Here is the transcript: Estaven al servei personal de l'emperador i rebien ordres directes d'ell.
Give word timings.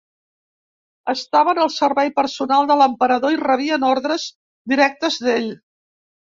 Estaven 1.13 1.61
al 1.65 1.69
servei 1.73 2.09
personal 2.21 2.67
de 2.73 2.79
l'emperador 2.81 3.37
i 3.37 3.39
rebien 3.45 3.87
ordres 3.93 4.29
directes 4.75 5.23
d'ell. 5.29 5.51